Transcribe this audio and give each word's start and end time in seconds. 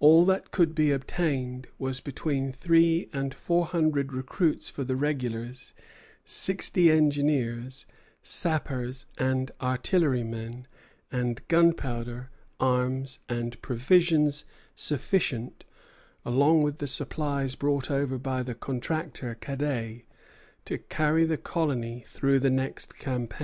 All 0.00 0.24
that 0.24 0.50
could 0.50 0.74
be 0.74 0.90
obtained 0.90 1.68
was 1.78 2.00
between 2.00 2.50
three 2.52 3.08
and 3.12 3.32
four 3.32 3.64
hundred 3.66 4.12
recruits 4.12 4.70
for 4.70 4.82
the 4.82 4.96
regulars, 4.96 5.72
sixty 6.24 6.90
engineers, 6.90 7.86
sappers, 8.24 9.06
and 9.18 9.52
artillerymen, 9.60 10.66
and 11.12 11.46
gunpowder, 11.46 12.28
arms, 12.58 13.20
and 13.28 13.62
provisions 13.62 14.44
sufficient, 14.74 15.64
along 16.24 16.64
with 16.64 16.78
the 16.78 16.88
supplies 16.88 17.54
brought 17.54 17.88
over 17.88 18.18
by 18.18 18.42
the 18.42 18.52
contractor, 18.56 19.36
Cadet, 19.36 20.00
to 20.64 20.76
carry 20.76 21.22
the 21.24 21.36
colony 21.38 22.04
through 22.08 22.40
the 22.40 22.50
next 22.50 22.98
campaign. 22.98 23.28